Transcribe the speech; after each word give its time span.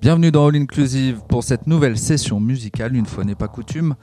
Bienvenue 0.00 0.30
dans 0.30 0.46
All 0.46 0.54
Inclusive 0.54 1.22
pour 1.28 1.42
cette 1.42 1.66
nouvelle 1.66 1.98
session 1.98 2.38
musicale. 2.38 2.94
Une 2.94 3.06
fois 3.06 3.24
n'est 3.24 3.34
pas 3.34 3.48
coutume, 3.48 3.96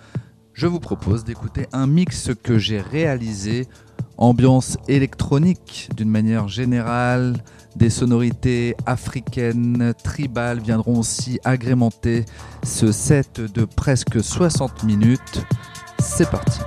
je 0.52 0.68
vous 0.68 0.82
propose 0.82 1.24
d'écouter 1.24 1.68
un 1.72 1.88
mix 1.88 2.32
que 2.44 2.58
j'ai 2.58 2.82
réalisé, 2.82 3.70
ambiance 4.24 4.78
électronique 4.88 5.90
d'une 5.96 6.10
manière 6.10 6.48
générale, 6.48 7.36
des 7.76 7.90
sonorités 7.90 8.76
africaines, 8.86 9.94
tribales 10.04 10.60
viendront 10.60 11.00
aussi 11.00 11.40
agrémenter 11.44 12.26
ce 12.64 12.92
set 12.92 13.42
de 13.42 13.66
presque 13.66 14.24
60 14.24 14.84
minutes. 14.84 15.44
C'est 16.00 16.30
parti. 16.30 16.60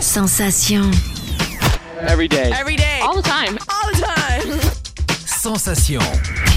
Sensation. 0.00 0.92
Every 2.00 2.28
day. 2.28 2.52
Every 2.54 2.76
day. 2.76 3.00
All 3.02 3.16
the 3.16 3.22
time. 3.22 3.58
All 3.68 3.90
the 3.92 4.06
time. 4.06 4.60
Sensation. 5.26 6.47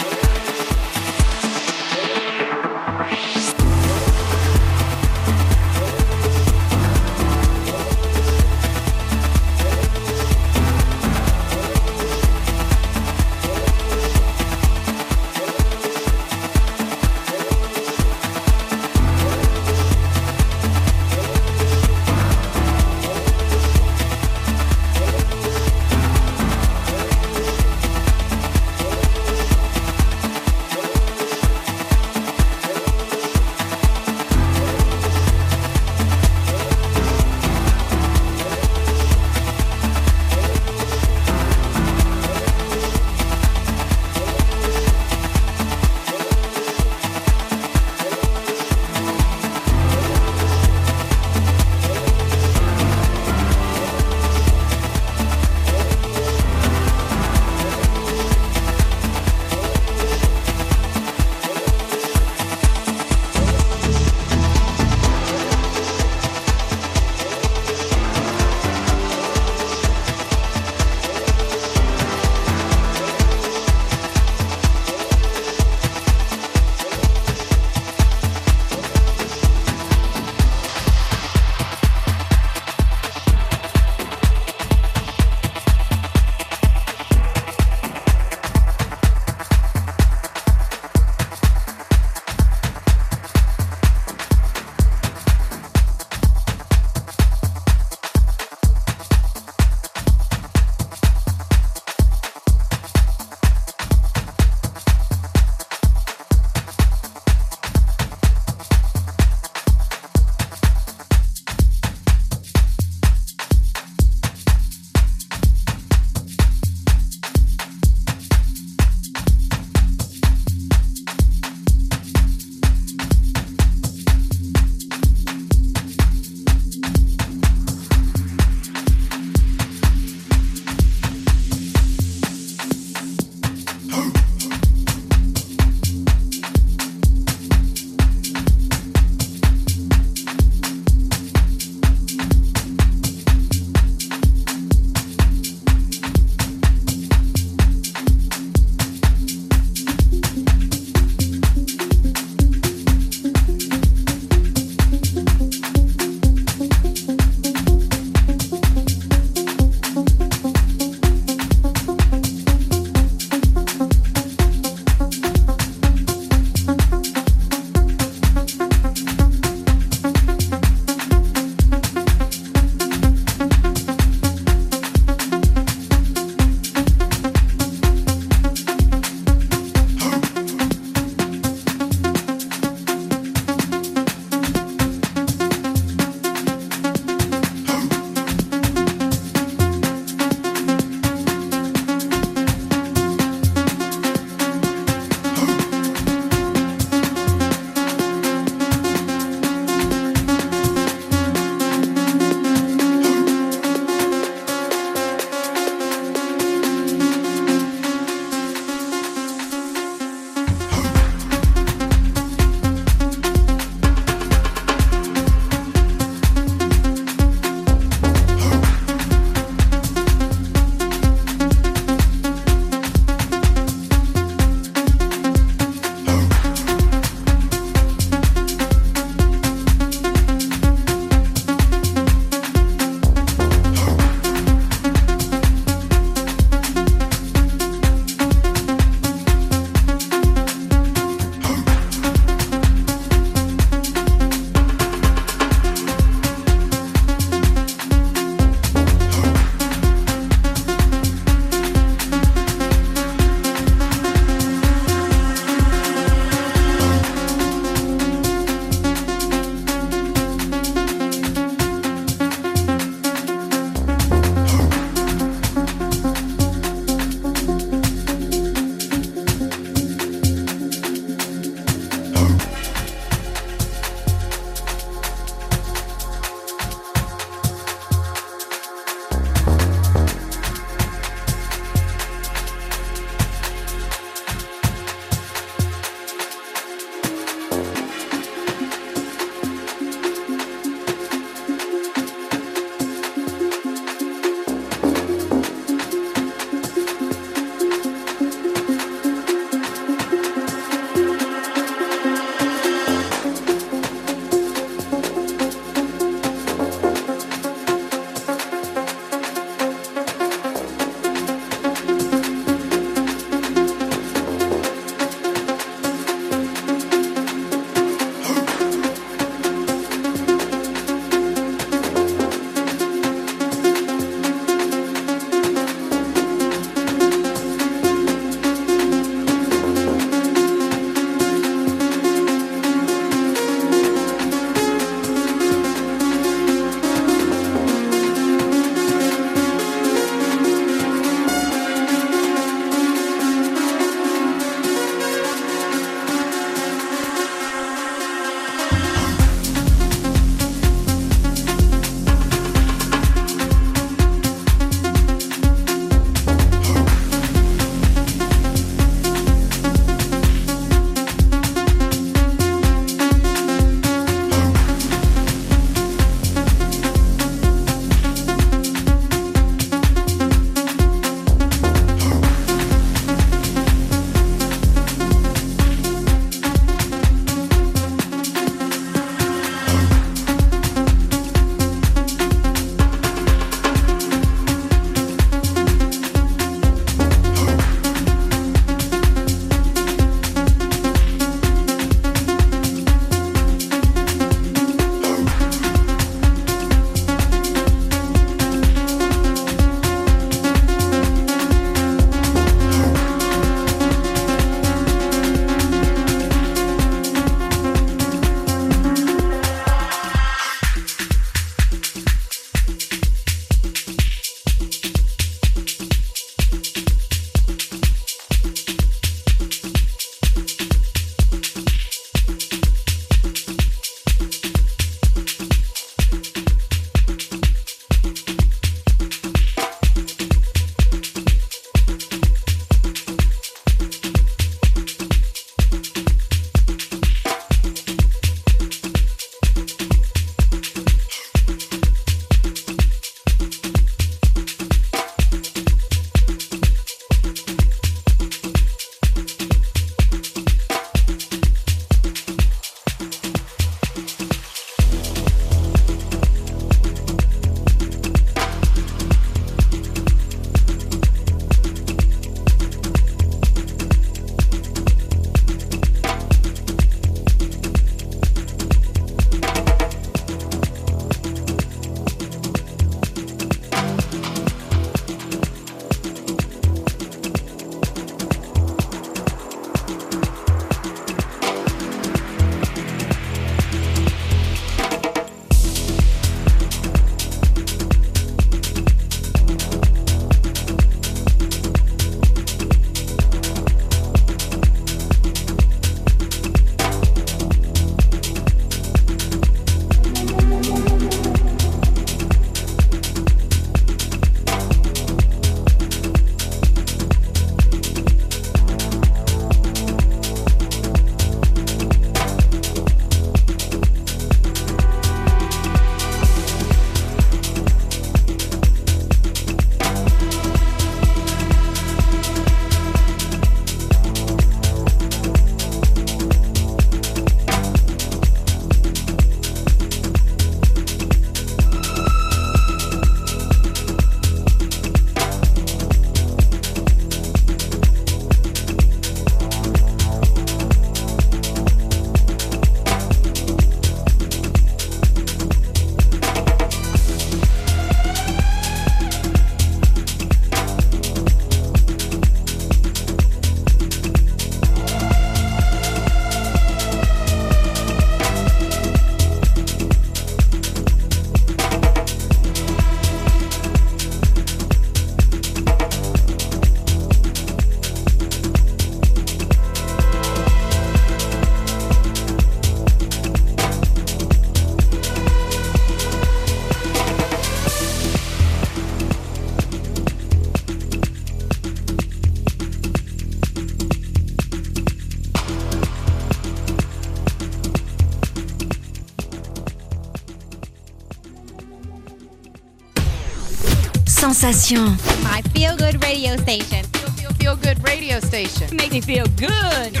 Sensation. 594.40 594.96
My 595.22 595.42
feel 595.52 595.76
good 595.76 596.02
radio 596.02 596.34
station. 596.38 596.82
Feel, 596.84 597.10
feel, 597.10 597.30
feel 597.32 597.56
good 597.56 597.86
radio 597.86 598.20
station. 598.20 598.74
Make 598.74 598.90
me 598.90 599.02
feel 599.02 599.26
good. 599.36 600.00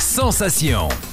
Sensation. 0.00 1.11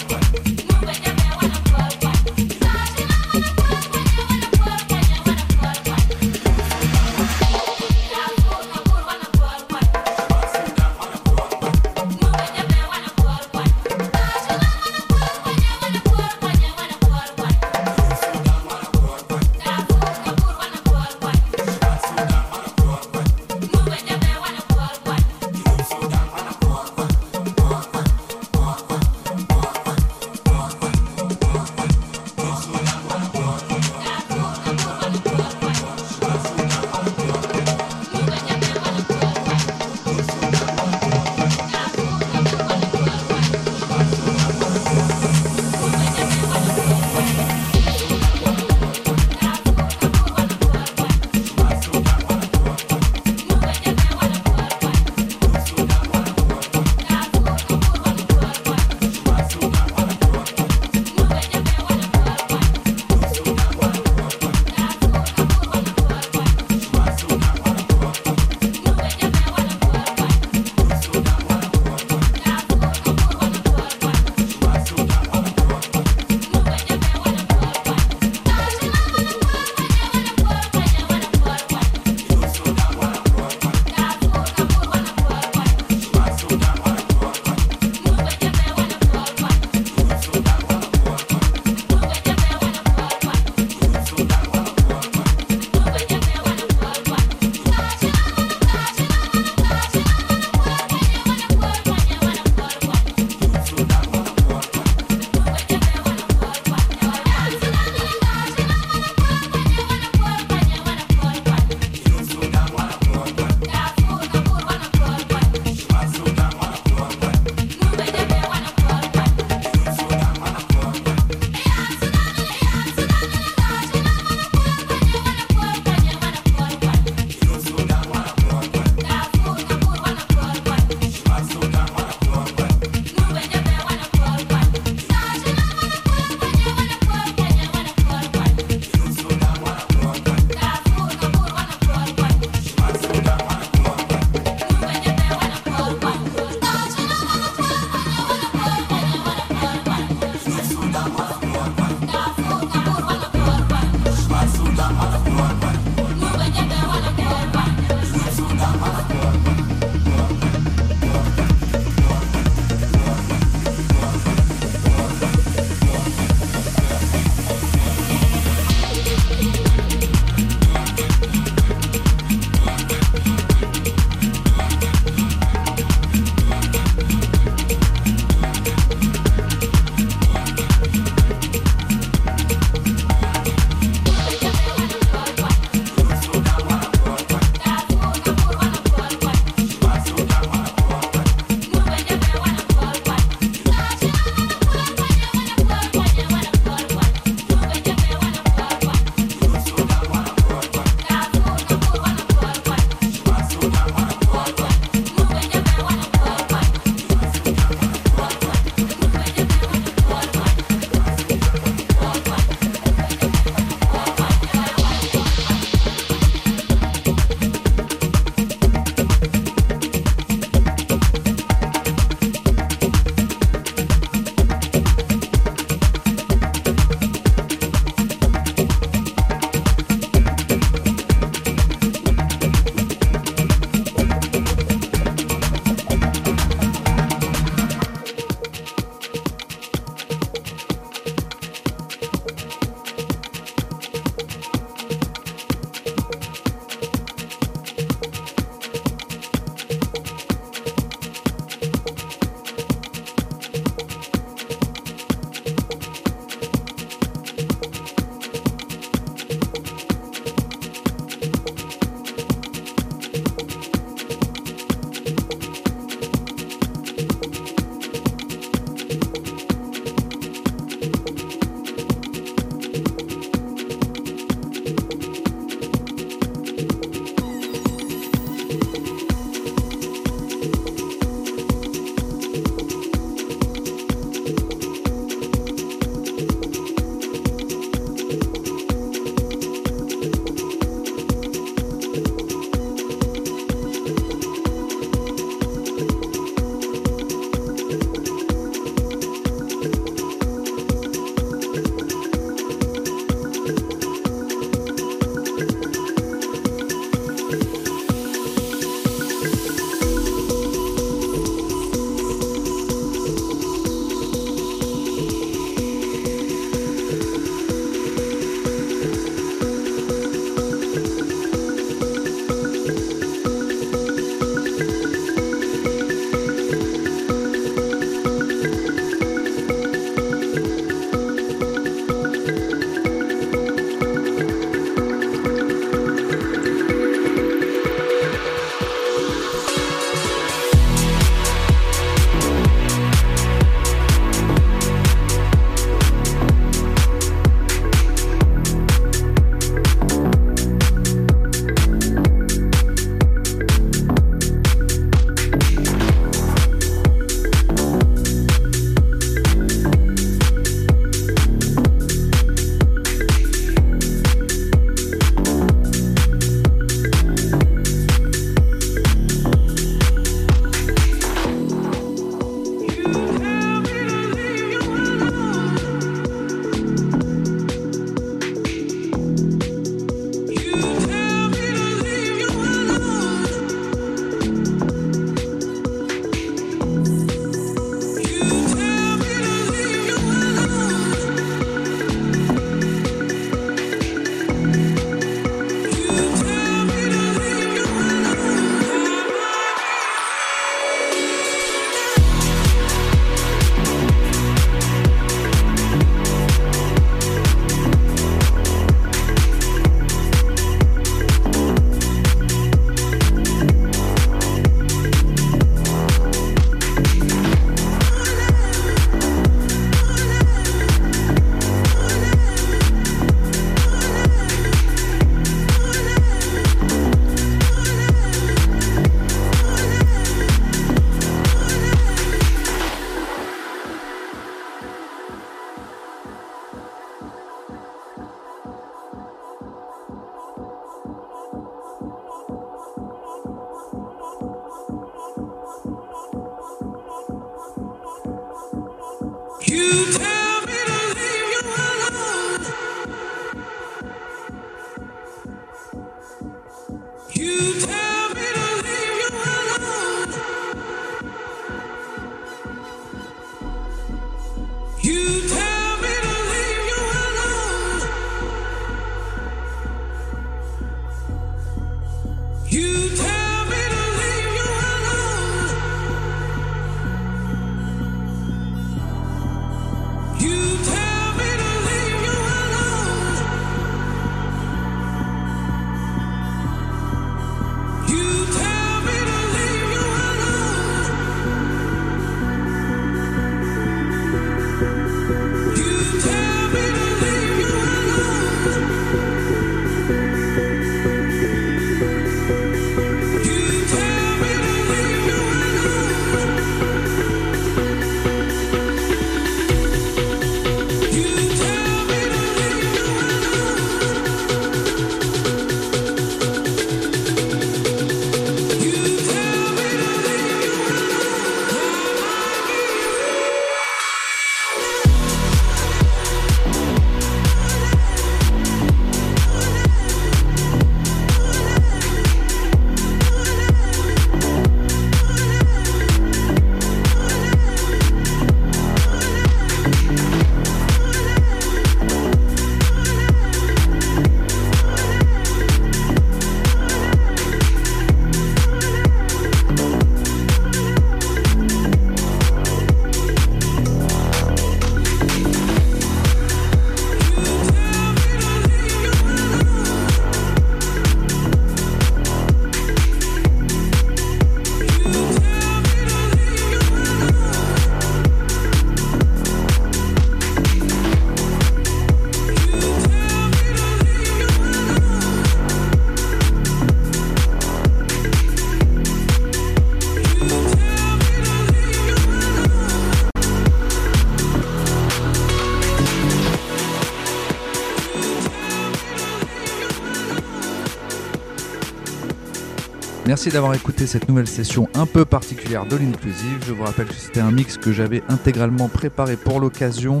Merci 593.12 593.28
d'avoir 593.28 593.52
écouté 593.52 593.86
cette 593.86 594.08
nouvelle 594.08 594.26
session 594.26 594.70
un 594.72 594.86
peu 594.86 595.04
particulière 595.04 595.66
de 595.66 595.76
l'Inclusive. 595.76 596.42
Je 596.46 596.54
vous 596.54 596.64
rappelle 596.64 596.86
que 596.86 596.94
c'était 596.94 597.20
un 597.20 597.30
mix 597.30 597.58
que 597.58 597.70
j'avais 597.70 598.02
intégralement 598.08 598.70
préparé 598.70 599.18
pour 599.18 599.38
l'occasion. 599.38 600.00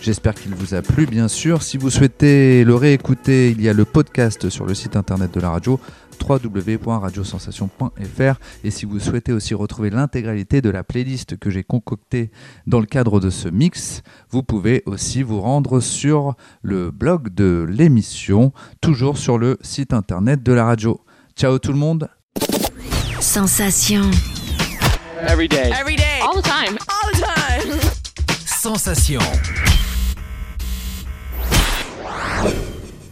J'espère 0.00 0.34
qu'il 0.34 0.56
vous 0.56 0.74
a 0.74 0.82
plu, 0.82 1.06
bien 1.06 1.28
sûr. 1.28 1.62
Si 1.62 1.78
vous 1.78 1.90
souhaitez 1.90 2.64
le 2.64 2.74
réécouter, 2.74 3.52
il 3.52 3.62
y 3.62 3.68
a 3.68 3.72
le 3.72 3.84
podcast 3.84 4.48
sur 4.48 4.66
le 4.66 4.74
site 4.74 4.96
internet 4.96 5.32
de 5.32 5.38
la 5.38 5.50
radio 5.50 5.78
www.radiosensation.fr 6.28 8.40
et 8.64 8.70
si 8.72 8.84
vous 8.84 8.98
souhaitez 8.98 9.32
aussi 9.32 9.54
retrouver 9.54 9.90
l'intégralité 9.90 10.60
de 10.60 10.70
la 10.70 10.82
playlist 10.82 11.38
que 11.38 11.50
j'ai 11.50 11.62
concoctée 11.62 12.32
dans 12.66 12.80
le 12.80 12.86
cadre 12.86 13.20
de 13.20 13.30
ce 13.30 13.48
mix, 13.48 14.02
vous 14.28 14.42
pouvez 14.42 14.82
aussi 14.86 15.22
vous 15.22 15.40
rendre 15.40 15.78
sur 15.78 16.34
le 16.62 16.90
blog 16.90 17.32
de 17.32 17.64
l'émission, 17.70 18.52
toujours 18.80 19.18
sur 19.18 19.38
le 19.38 19.56
site 19.60 19.92
internet 19.92 20.42
de 20.42 20.52
la 20.52 20.64
radio. 20.64 21.00
Ciao 21.36 21.60
tout 21.60 21.70
le 21.70 21.78
monde 21.78 22.08
Sensation. 23.20 24.12
Every 25.20 25.46
day. 25.46 25.70
Every 25.74 25.96
day. 25.96 26.20
All 26.22 26.34
the 26.34 26.42
time. 26.42 26.78
All 26.88 27.10
the 27.12 27.20
time. 27.20 27.80
Sensation. 28.46 29.79